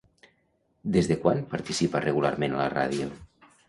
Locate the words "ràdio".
2.79-3.17